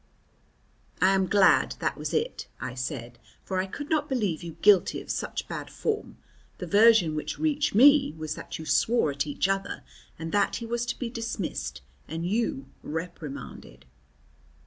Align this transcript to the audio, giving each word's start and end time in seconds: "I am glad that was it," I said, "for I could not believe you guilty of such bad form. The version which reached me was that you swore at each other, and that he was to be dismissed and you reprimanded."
"I 0.99 1.13
am 1.13 1.27
glad 1.27 1.75
that 1.77 1.95
was 1.95 2.11
it," 2.11 2.47
I 2.59 2.73
said, 2.73 3.19
"for 3.43 3.59
I 3.59 3.67
could 3.67 3.87
not 3.91 4.09
believe 4.09 4.41
you 4.41 4.53
guilty 4.53 4.99
of 4.99 5.11
such 5.11 5.47
bad 5.47 5.69
form. 5.69 6.17
The 6.57 6.65
version 6.65 7.13
which 7.13 7.37
reached 7.37 7.75
me 7.75 8.11
was 8.17 8.33
that 8.33 8.57
you 8.57 8.65
swore 8.65 9.11
at 9.11 9.27
each 9.27 9.47
other, 9.47 9.83
and 10.17 10.31
that 10.31 10.55
he 10.55 10.65
was 10.65 10.87
to 10.87 10.97
be 10.97 11.11
dismissed 11.11 11.81
and 12.07 12.25
you 12.25 12.65
reprimanded." 12.81 13.85